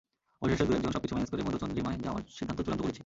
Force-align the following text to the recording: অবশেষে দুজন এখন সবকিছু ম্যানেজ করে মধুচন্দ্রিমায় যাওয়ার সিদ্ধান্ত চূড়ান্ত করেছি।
অবশেষে 0.41 0.65
দুজন 0.67 0.79
এখন 0.81 0.93
সবকিছু 0.95 1.13
ম্যানেজ 1.15 1.29
করে 1.31 1.45
মধুচন্দ্রিমায় 1.47 1.97
যাওয়ার 2.05 2.23
সিদ্ধান্ত 2.37 2.59
চূড়ান্ত 2.65 2.81
করেছি। 2.85 2.99